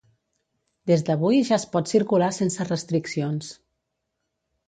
Des 0.91 1.03
d'avui 1.09 1.41
ja 1.49 1.53
es 1.57 1.65
pot 1.75 1.91
circular 1.91 2.31
sense 2.37 2.67
restriccions. 2.69 3.51